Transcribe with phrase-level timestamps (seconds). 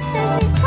[0.00, 0.59] Susie's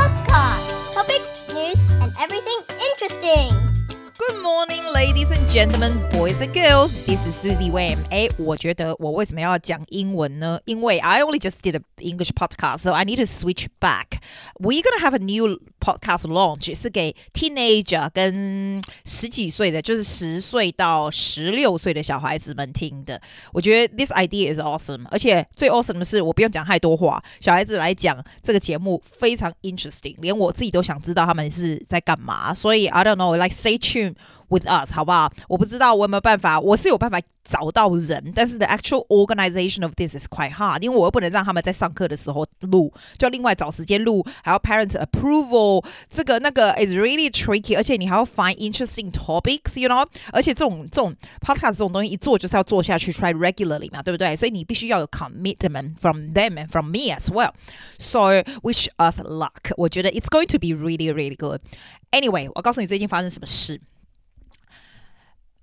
[5.53, 6.93] gentlemen, boys and girls.
[7.05, 7.99] This is Susie Wam.
[8.11, 10.61] 哎，我觉得我为什么要讲英文呢？
[10.67, 14.21] 因为 I only just did an English podcast, so I need to switch back.
[14.61, 23.21] We're gonna have a new podcast launch，是给 teenager 跟十几岁的，就是十岁到十六岁的小孩子们听的。
[23.53, 32.55] 我觉得 this idea is awesome，而且最 awesome 的是，我不用讲太多话，小孩子来讲这个节目非常 interesting，连我自己都想知道他们是在干嘛。
[32.55, 34.15] 所以 I don't know，like stay tuned。
[34.53, 35.33] with us，好不好？
[35.49, 49.11] 我不知道我有没有办法，我是有办法找到人，但是 the actual organization of this is quite hard，因为我又不能让他们在上课的时候录，就要另外找时间录，还要 parents approval，这个那个 is really tricky，而且你还要 find interesting
[49.11, 54.37] topics，you know，而且这种这种 podcast 这种东西一做就是要做下去，try regularly 嘛，对不对？
[54.37, 60.69] 所以你必须要有 commitment from them and from me as well。So wish us luck，我觉得 it's going to be
[60.69, 63.81] really really good。Anyway，我告诉你最近发生什么事。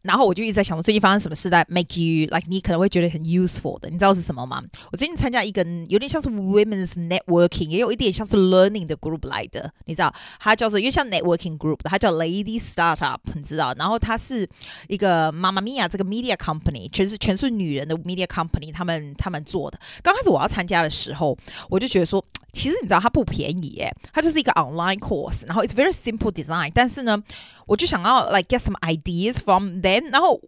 [0.02, 4.62] 然后我就一直在想，说最近发生什么事在 make you like 你可能会觉得很 useful 的，你知道是什么吗？
[4.90, 14.48] 我最近参加一个有点像是 women's networking，也有一点像是 learning 的 group 来的，你知道，它叫做因为像 networking group 的，它叫 Lady Startup，你知道，然后它是
[14.88, 19.78] 一个 Mama Mia 这个 media company，全是全是女人的 media company，他们他们做的。
[20.02, 21.36] 刚开始我要参加的时候，
[21.68, 27.22] 我就觉得说，其实你知道它不便宜耶，它就是一个 online course，然后 it's very simple design，但是呢。
[27.66, 30.40] 我就想要 like get some ideas from them，然后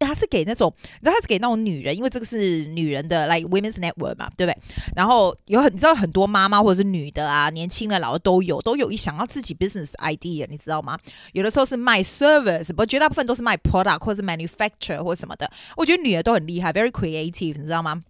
[0.00, 4.58] 他是给那种，你知道他是给那种女人，因为这个是女人的 like women's network 嘛，对不对？
[4.96, 10.98] 然后有很你知道很多妈妈或者是女的啊，年轻的、老的都有，都有一想要自己 business idea，你知道吗？
[11.32, 15.48] 有的时候是卖 service，不，绝大部分都是卖 product 或者是 manufacture 或者什么的。
[15.76, 18.02] 我觉得女的都很厉害，very creative，你知道吗？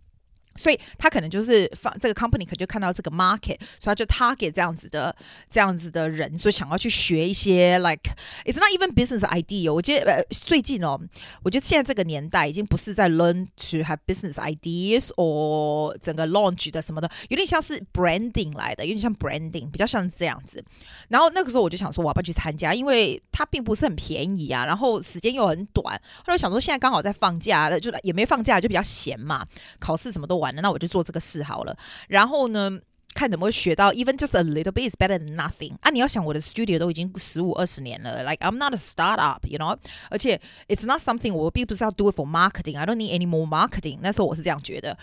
[0.57, 5.15] 所以他可能就是放这个 company 可能就看到这个 market，所以他就 target 这样子的
[5.51, 8.03] 这样子的人，所以想要去学一些 like
[8.45, 9.73] it's not even business idea。
[9.73, 11.01] 我觉得呃最近哦，
[11.43, 20.65] 我觉得现在这个年代已经不是在 learn to have business ideas or 整个 launch 的什么的，有点像是 branding 来的，有点像 branding，比较像这样子。
[21.09, 22.73] 然后那个时候我就想说，我要不要去参加？
[22.73, 26.01] 因为它并不是很便宜啊，然后时间又很短。
[26.19, 29.45] 后来想说，现在刚好在放假，就也没放假，就比较闲嘛，
[29.81, 30.44] 考试什么都。
[30.45, 31.77] 完了，那我就做这个事好了。
[32.09, 32.79] 然后呢，
[33.15, 35.75] 看怎么会学到，even just a little bit is better than nothing。
[35.81, 39.79] 啊，你要想我的 studio 都已经十五二十年了，like I'm not a startup，you know。
[40.11, 42.79] 而且 it's not something 我并不是要 do it for marketing。
[42.79, 44.01] I don't need any more marketing。
[44.03, 44.99] 那时候我是这样觉得。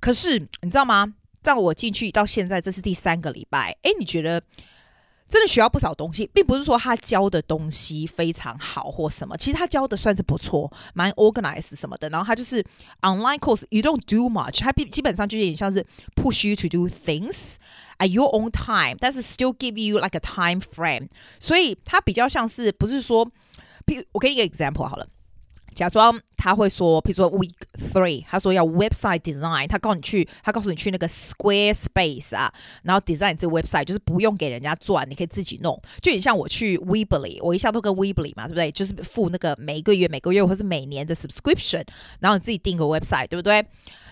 [0.00, 1.14] 可是你知道吗？
[1.42, 3.76] 在我进去到现在，这是第三个礼拜。
[3.82, 4.42] 哎，你觉得？
[5.30, 12.08] 真的学到不少东西，并不是说他教的东西非常好或什么，其实他教的算是不错，蛮 organized 什么的。
[12.08, 12.62] 然后他就是
[13.02, 15.86] online course，you don't do much，他基基本上就有点像是
[16.16, 17.54] push you to do things
[17.98, 21.08] at your own time，但是 still give you like a time frame。
[21.38, 23.24] 所以他比较像是不是说，
[23.86, 25.06] 譬如我给你一个 example 好了。
[25.74, 38.72] 假装他会说，比如说 week three，他说要 website design，他告诉你去，他告诉你去那个 Squarespace 啊，然后 design 这个 website，就是不用给人家赚，你可以自己弄，就你像我去 Weebly，我一向都跟 Weebly 嘛，对不对？
[38.72, 41.84] 就是付那个每个月、每个月或是每年的 subscription，
[42.20, 43.64] 然后你自己订个 website，对不对？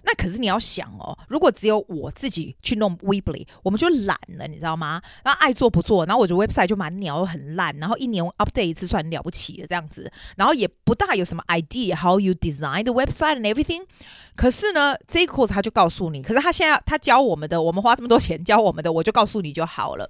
[0.05, 5.01] 那可是你要想哦，如果只有我自己去弄 Weebly，我们就懒了，你知道吗？
[5.25, 13.83] 然后爱做不做，然后我的 website 就蛮鸟很烂，然后一年 update 一次算了不起的这样子，然后也不大有什么 idea how you design the website and everything。
[14.37, 20.09] 可是呢，这个 course 他就告诉你，可是他现在他教我们的，我们花这么多钱教我们的，我就告诉你就好了。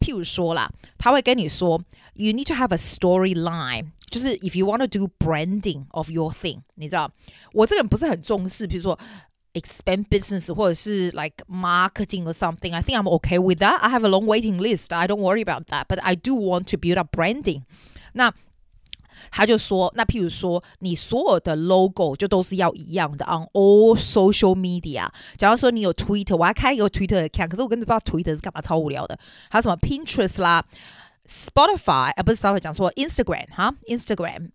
[0.00, 1.82] 譬如说啦，他会跟你说
[2.14, 3.86] ，you need to have a storyline。
[4.08, 7.10] 就是 if you want to do branding of your thing，你知道，
[7.52, 8.96] 我这个人不是很重视，比如说
[9.55, 12.73] expand business 或者是 like marketing or something.
[12.73, 13.79] I think I'm okay with that.
[13.81, 14.93] I have a long waiting list.
[14.93, 15.87] I don't worry about that.
[15.87, 17.63] But I do want to build up branding.
[18.13, 18.33] 那
[19.29, 25.07] 他就说，那譬如说，你所有的 logo 就都是要一样的 on all social media。
[25.37, 29.19] 假如说你有 Twitter，我还开一个 Twitter account，可是我根本不知道 Twitter 是干嘛，超无聊的。
[29.49, 30.65] 还有什么 Pinterest 啦。
[31.27, 34.49] Spotify 啊，不是 Spotify 讲错，Instagram 哈，Instagram。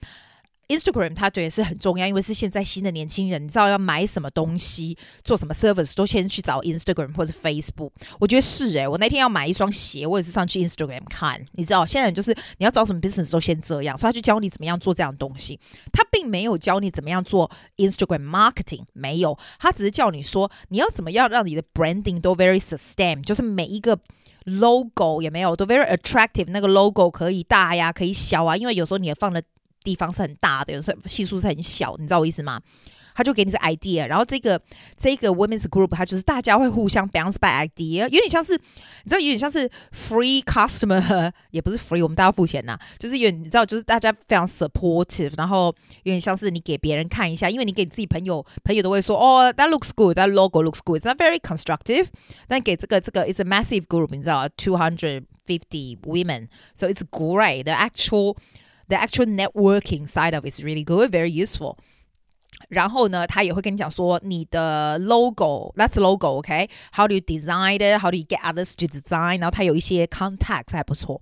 [0.76, 7.92] Instagram 它对是很重要，因为是现在新的年轻人，你知道要买什么东西、做什么 service 都先去找 Instagram 或者 Facebook。
[8.20, 11.44] 我觉得是诶，我那天要买一双鞋，我也是上去 Instagram 看。
[11.54, 15.60] 你知道，现在就是你要找什么 business 都先这样，所以他就教你怎么样做这样东西。
[15.92, 24.00] 他并没有教你怎么样做 Instagram marketing，没有，他只是叫你说你要怎么样让你的 branding 都 very sustain，就是每一个。
[24.46, 26.48] logo 也没有，都 very attractive。
[26.48, 29.40] 那个 logo 可以大呀，可以小啊，因为有时候你也放的
[29.84, 32.62] 地方是很大的，有时候系数是很小，你知道我意思吗？
[33.14, 34.60] 他就给你这 idea，然后这个
[34.96, 50.80] 这个 women's group 它就是大家会互相 bounce back idea，有点像是你知道有点像是 free customer，也不是 free，我们大家付钱呐，就是有你知道就是大家非常 supportive，然后有点像是你给别人看一下，因为你给自己朋友朋友都会说哦 that looks good，that logo looks
[50.82, 52.08] good，it's not very constructive，
[52.48, 58.38] 但给这个这个 it's a massive group，你知道 two hundred fifty women，so it's great the actual
[58.91, 61.77] the actual networking side of it is really good, very useful.
[62.69, 67.09] 然后呢，他也会跟你讲说你的 logo，that's logo，OK？How、okay?
[67.09, 68.01] do you design it?
[68.01, 69.41] How do you get others to design？
[69.41, 71.21] 然后他有一些 contacts 还不错。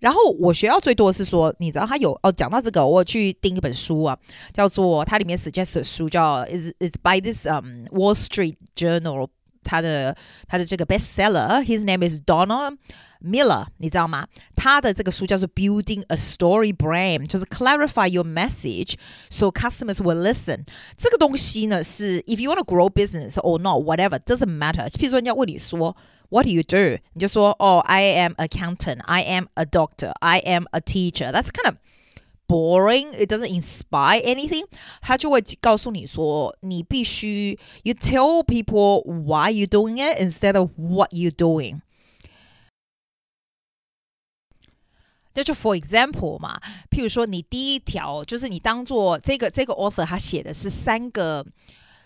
[0.00, 4.18] 然后我学到最多的是说，你知道他有哦，讲到这个，我去订一本书啊，
[4.52, 9.28] 叫做它里面 suggest 的书叫 is is by this um Wall Street Journal，
[9.66, 10.16] 他的
[10.46, 14.26] 他的这个 bestseller，his name is Donald。Miller，你知道吗？
[14.56, 18.94] 他的这个书叫做《Building a Story Brand》，就是 Clarify your message
[19.30, 20.66] so customers will listen。
[20.96, 24.88] 这个东西呢是，if you want to grow business or not whatever doesn't matter。
[24.88, 25.96] 譬如说人家问你说
[26.30, 26.98] What do you do？
[27.12, 31.30] 你就说哦、oh,，I am accountant, I am a doctor, I am a teacher.
[31.30, 31.76] That's kind of
[32.46, 33.12] boring.
[33.14, 34.66] It doesn't inspire anything.
[35.00, 41.80] 他就会告诉你说，你必须 you tell people why you're doing it instead of what you're doing.
[45.34, 46.60] 这就 for example 嘛，
[46.90, 51.42] 譬如说你第一条就是你当做这个这个 author 他写的是三个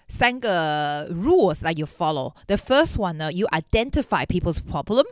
[0.07, 2.35] 三个 rules that you follow.
[2.47, 5.05] The first one 呢，you identify people's problem.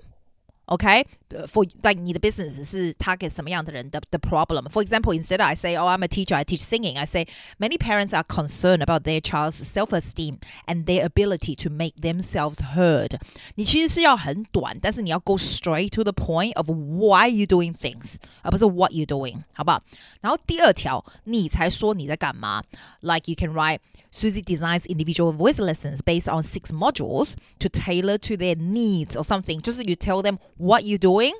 [0.69, 1.05] Okay,
[1.47, 4.67] for like 你的 business 是 target 什么样的人的 the problem.
[4.71, 6.97] For example, instead I say, oh, I'm a teacher, I teach singing.
[6.97, 7.27] I say
[7.59, 13.21] many parents are concerned about their child's self-esteem and their ability to make themselves heard.
[13.57, 19.83] 你其实是要很短，但是你要 go straight to the point of why you doing things，而不是 what you doing，好不好？
[20.23, 22.63] 然后第二条，你才说你在干嘛。
[23.01, 23.81] Like you can write.
[24.11, 29.25] Susie designs individual voice lessons based on six modules to tailor to their needs or
[29.25, 29.61] something.
[29.61, 31.33] Just you tell them what you're doing.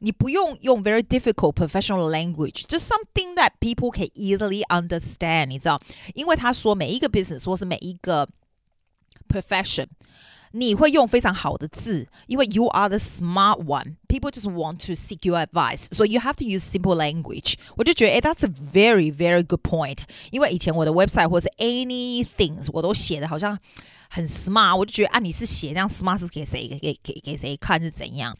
[0.00, 5.46] 你不用用 very difficult professional language, just something that people can easily understand.
[5.46, 5.80] 你知道，
[6.14, 8.28] 因为他说每一个 business 或是每一个
[9.28, 9.86] profession
[10.52, 13.96] 你会用非常好的字，因为 you are the smart one.
[14.08, 17.54] People just want to seek your advice, so you have to use simple language.
[17.76, 19.98] 我就觉得，哎，that's a very very good point.
[20.30, 23.58] 因为以前我的 website 或是 anything 我都写的好像
[24.08, 28.34] 很 smart，我就觉得啊，你是写那样 smart 是给谁给给给谁看是怎样？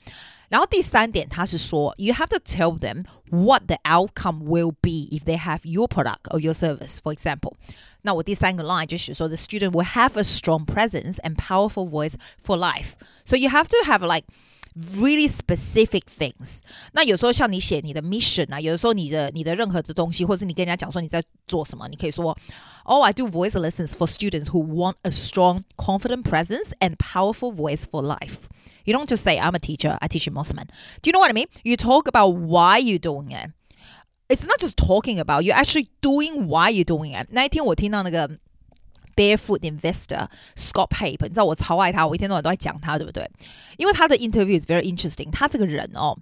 [0.50, 6.31] 然后第三点，他是说，you have to tell them what the outcome will be if they have your product
[6.31, 6.99] or your service.
[7.03, 7.55] For example.
[8.03, 12.93] 那我第三个 line 就是说，the student will have a strong presence and powerful voice for life.
[13.25, 14.26] So you have to have like
[14.94, 16.61] really specific things。
[16.93, 22.37] 那有时候像你写你的 mission 啊，有的时候你的你的任何的东西，或者你跟人家讲说你在做什么，你可以说，
[22.85, 27.85] Oh, I do voice lessons for students who want a strong, confident presence and powerful voice
[27.85, 28.47] for life.
[28.85, 30.67] You don't just say I'm a teacher, I teach Muslim.
[31.03, 31.49] Do you know what I mean?
[31.64, 33.53] You talk about why you're doing it
[34.29, 37.29] it's not just talking about you're actually doing why you're doing it。
[37.31, 38.29] 那一天我听到那个
[39.14, 43.31] Barefoot Investor Scott Pape，你知道我超爱他，我一天到晚都在讲他，对不对？
[43.76, 45.31] 因为他的 interview is very interesting。
[45.31, 46.19] 他这个人哦，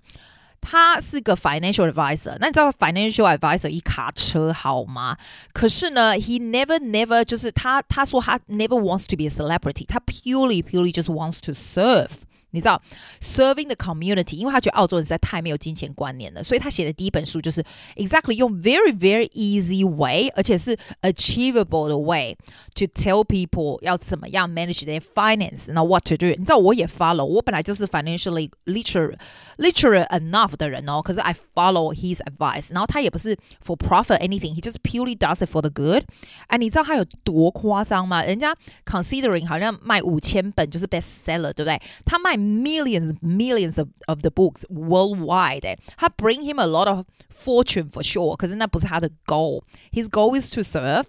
[0.61, 2.37] 他是个 financial advisor。
[2.41, 5.17] 那你知道 financial advisor 一卡车好吗？
[5.53, 12.11] 可是呢，he never never 就是他他说他 never wants to be a celebrity，他 purely purely just wants to serve。
[12.51, 12.81] 你知道，
[13.21, 17.65] serving the community，因为他觉得澳洲人实在太没有金钱观念了，所以他写的第一本书就是
[17.97, 22.37] exactly 用 very very easy way，而且是 achievable 的 way
[22.75, 26.27] to tell people 要怎么样 manage their finance，那 what to do。
[26.27, 29.19] 你知道我也 follow，我本来就是 financially literate
[29.59, 35.61] literate enough 的人哦，可是 I follow his advice，然后他也不是 for profit anything，he just purely does it for
[35.61, 36.05] the good。
[36.47, 38.23] 哎，你知道他有多夸张吗？
[38.23, 41.81] 人家 considering 好像卖五千本就是 best seller，对不对？
[42.05, 45.79] 他卖 millions, millions of, of the books worldwide.
[45.99, 48.37] Have bring him a lot of fortune for sure.
[48.37, 49.63] 可是那不是他的 goal.
[49.93, 51.05] His goal is to serve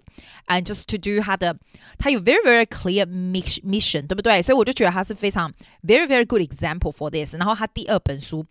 [0.46, 1.56] and just to do 他的，
[1.98, 4.42] 他有 very very clear mission，对不对？
[4.42, 5.52] 所以我就觉得他是非常
[5.82, 7.34] very very good example for this。
[7.34, 8.44] 然后他第二本书，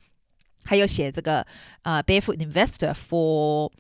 [0.64, 1.46] 还有写这个
[1.84, 3.72] 呃 Barefoot Investor for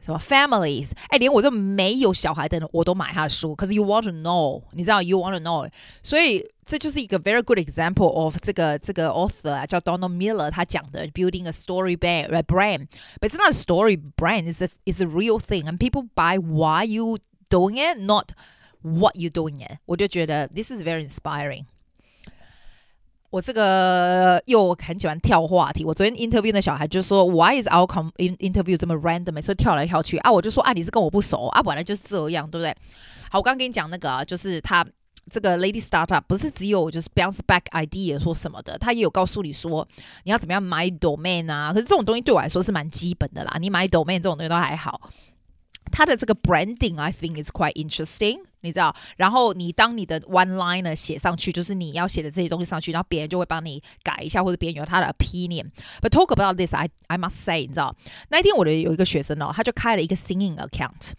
[0.00, 0.92] 什么 families？
[1.08, 3.56] 哎，连我这没有小孩的人我都买他的书。
[3.56, 5.68] 可是 you want to know，你知道 you want to know，
[6.02, 13.36] 所以这就是一个 very good example of 这个这个 author 啊，叫 Donald Miller，他讲的 building a story brand brand。But it's
[13.36, 14.44] not a story brand.
[14.44, 17.18] It's a it's a real thing, and people buy why you
[17.50, 18.30] doing it, not
[18.82, 19.78] what you doing it.
[19.86, 21.64] 我就觉得 this is very inspiring.
[23.31, 25.85] 我这个又很喜欢跳话题。
[25.85, 28.75] 我昨天 interview 的小孩就说，Why is our com in interview？
[28.75, 29.31] 这么 random？
[29.31, 32.75] 每次跳来跳去啊，我就说啊，你是跟我不熟啊，本来就是这样，对不对？
[33.31, 34.85] 好，我刚刚跟你讲那个啊，就是他
[35.29, 39.87] 这个 Lady Startup 不是只有就是 bounce back idea 说什么的，他也有告诉你说
[40.25, 41.71] 你要怎么样买 domain 啊。
[41.71, 45.09] 可是这种东西对我来说是蛮基本的啦，你买 domain 这种东西都还好。
[45.89, 48.39] 它的这个 branding，I think is quite interesting。
[48.61, 55.65] 你知道，然后你当你的 one line 呢写上去，就是你要写的这些东西上去，然后别人就会帮你改一下，或者别人有他的 opinion。
[56.01, 57.95] But talk about this, I I must say，你知道，
[58.29, 61.11] 那一天我的有一个学生哦，他就开了一个 singing account。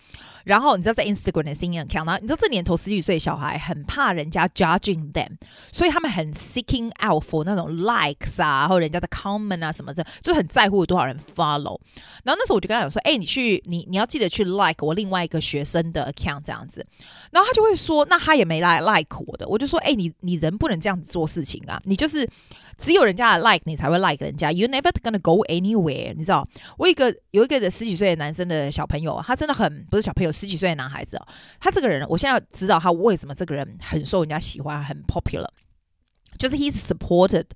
[0.44, 5.36] 然后你知道在 Instagram 的 singing account，然后你知道这年头十几岁小孩很怕人家 judging them，
[5.70, 11.78] 所以他们很 seeking out for 那种 likes 啊，或者人家的 comment 啊什么的，就很在乎有多少人 follow。
[12.24, 16.84] 然后那时候我就跟他讲说，哎，你去你你要记得去 like 我另外一个学生的 account 这样子。
[17.32, 22.28] 然后他就会说，那他也没来 like 我的，我就说，哎，你你人不能这样子做事情啊，你就是
[22.76, 26.46] 只有人家的 like 你才会 like 人家，you never gonna go anywhere，你知道？
[26.76, 31.26] 我一个有一个的十几岁的男生的小朋友，他真的很不是小朋友，十几岁的男孩子哦，
[31.58, 35.48] 他这个人，我现在要知道他为什么这个人很受人家喜欢，很 popular，
[36.36, 37.46] 就是 he's supported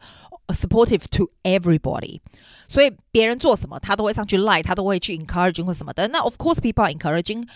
[0.55, 2.19] supportive to everybody，
[2.67, 6.09] 所以别人做什么他都会上去 like，他都会去 encouraging 或什么的。
[6.09, 7.47] 那 of course people are encouraging。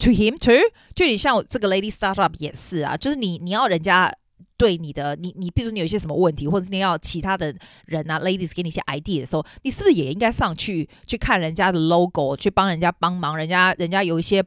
[0.00, 4.14] To him too，就你像这个 lady startup 也是啊，就是你你要人家
[4.56, 7.52] 对你的你你，比如说你有一些什么问题，或者你要其他的
[7.84, 14.44] 人啊 ladies 给你一些 idea 的时候，你是不是也应该上去去看人家的 logo，去帮人家帮忙，人家人家有一些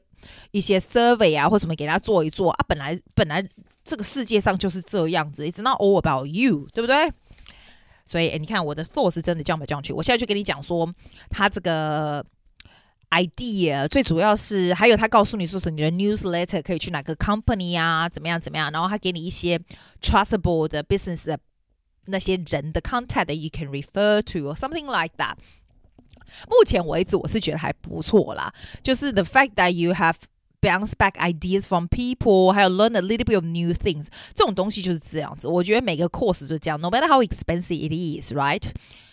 [0.52, 3.46] 一些 survey 啊或什么给他做一做啊，本来本来
[3.84, 7.12] 这个世界上就是这样子，It's not all about you，对不对？
[8.06, 10.90] 所以你看我的 force 真的降不降去，我现在就跟你讲说
[11.30, 12.26] 他这个。
[13.11, 19.61] idea 最主要是还有他告诉你说是你的 newsletter 可以去哪个 company 啊，怎么样怎么样，然后他给你一些
[20.03, 21.39] trustable 的 business 的
[22.07, 25.37] 那些人的 contact that you can refer to or something like that。
[26.49, 30.17] 目前为止我是觉得还不错啦，就是 the fact that you have
[30.61, 35.47] bounce back ideas from people，还有 learn a little bit of new things，这种东西就是这样子。
[35.47, 38.23] 我觉得每个 course 就这样，no matter how expensive it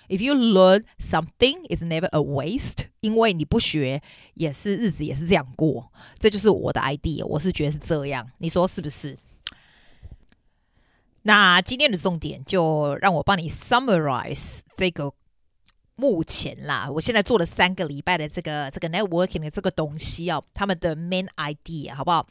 [0.08, 2.86] If you learn something, it's never a waste.
[3.00, 4.02] 因为你不学，
[4.34, 5.92] 也是日子也是这样过。
[6.18, 8.28] 这就是我的 idea，我是觉得是这样。
[8.38, 9.16] 你说是不是？
[11.22, 15.12] 那今天的重点就让我帮你 summarize 这个
[15.94, 22.26] 目前啦，我现在做了三个礼拜的这个这个 networking 的这个东西哦，他们的 main idea 好不好？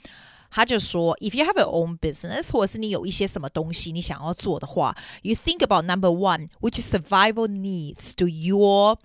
[0.51, 8.99] 他就说，if you have your own business，或者是你有一些什么东西你想要做的话，you think about number one, which survival needs do your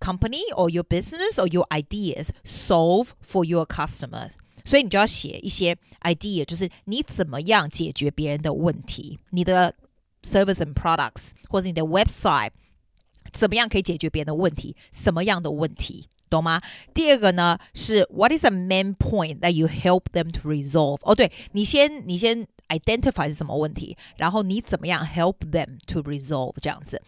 [0.00, 4.32] company or your business or your ideas solve for your customers。
[4.66, 9.74] 所以你就要写一些 idea，就是你怎么样解决别人的问题，你的
[10.22, 12.50] service and products 或者你的 website
[13.32, 16.08] 怎么样可以解决别人的问题，什么样的问题？
[16.30, 16.60] 懂吗？
[16.92, 20.98] 第二个呢是 What is the main point that you help them to resolve？
[21.02, 27.00] 哦，对你先你先 identify 是什么问题，然后你怎么样 help them to resolve 这样子。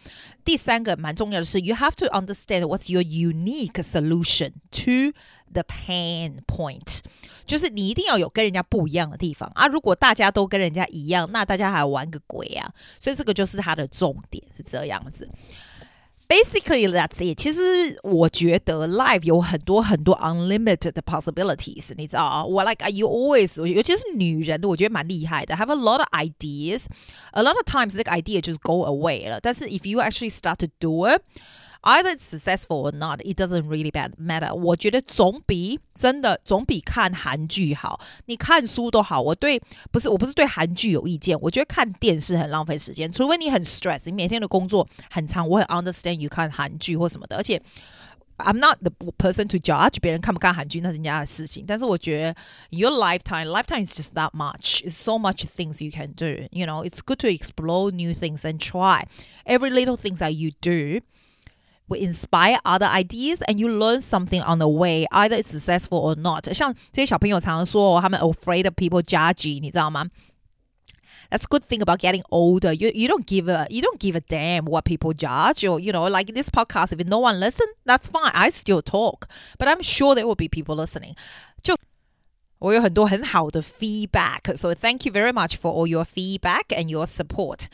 [0.45, 5.17] 第三个蛮重要的是 You have to understand what's your unique solution to
[5.51, 6.99] the pain point，
[7.45, 9.67] 就是你一定要有跟人家不一样的地方啊。
[9.67, 12.71] 如果大家都跟人家一样，那大家还玩个鬼啊！
[12.99, 15.27] 所以这个就是它的重点是这样子。
[16.31, 17.37] Basically, that's it.
[17.37, 22.43] 其实我觉得 life 有很多很多 unlimited possibilities，你知道啊？
[22.43, 25.55] 我 like you always，尤其是女人，我觉得蛮厉害的。
[25.55, 26.87] Have a lot of ideas.
[27.31, 29.39] A lot of times, 这个 idea just go away 了。
[29.39, 31.21] 但是 if you actually start to do it
[31.83, 34.53] either it's successful or not, it doesn't really bad matter。
[34.53, 37.99] 我觉得总比真的总比看韩剧好。
[38.25, 47.61] 你看书都好，我对不是我不是对韩剧有意见，我觉得看电视很浪费时间，除非你很 stress，你每天的工作很长，我很 understand you 看韩剧或什么的，而且。
[48.39, 52.35] I'm not the person to judge 别人看不看韩剧那是人家的事情，但是我觉得
[52.69, 54.83] your lifetime lifetime is just that much.
[54.83, 56.47] It's so much things you can do.
[56.51, 59.05] You know, it's good to explore new things and try
[59.43, 61.01] every little things that you do
[61.91, 66.15] will inspire other ideas and you learn something on the way, either it's successful or
[66.15, 66.51] not.
[66.53, 70.05] 像这些小朋友常常说他们 afraid of people judging，你知道吗？
[71.29, 72.71] That's good thing about getting older.
[72.73, 75.91] You you don't give a you don't give a damn what people judge or you
[75.91, 76.93] know like this podcast.
[76.93, 78.31] If no one listen, that's fine.
[78.33, 79.27] I still talk,
[79.59, 81.15] but I'm sure there will be people listening.
[81.61, 81.75] 就
[82.59, 87.67] 我有很多很好的 feedback, so thank you very much for all your feedback and your support.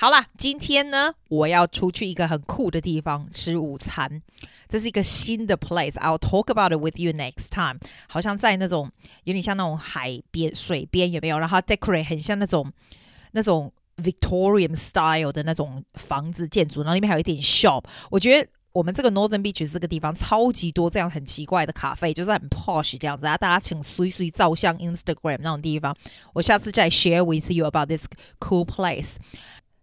[0.00, 4.22] 好了，今天呢，我要出去一个很酷的地方吃午餐。
[4.66, 5.92] 这是一个新的 place。
[5.96, 7.78] I'll talk about it with you next time。
[8.08, 8.90] 好像在那种
[9.24, 11.38] 有点像那种海边、水边，有没有？
[11.38, 12.72] 然后 decorate 很像那种
[13.32, 17.84] 那种 Victorian style 的那种房子建筑，然后里面还有一点 shop。
[18.10, 25.94] 我觉得我们这个 Northern Beach 这个地方超级多这样很奇怪的咖啡，就是很 posh 这样子啊，大家请随随照相 Instagram 那种地方。
[26.32, 28.06] 我下次再 share with you about this
[28.38, 29.16] cool place。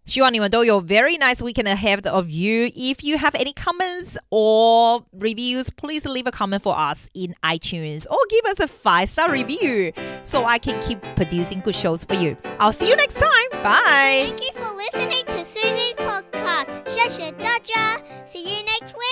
[0.08, 2.70] 希望你们都有 very nice weekend ahead of you.
[2.74, 8.06] If you have any comments or reviews, please leave a comment for us in iTunes
[8.10, 12.14] or give us a five star review so I can keep producing good shows for
[12.14, 12.36] you.
[12.58, 13.62] I'll see you next time.
[13.62, 14.32] Bye.
[14.34, 16.66] Thank you for listening to Susie's podcast.
[16.86, 18.00] 谢谢大家.
[18.26, 19.07] See you next week.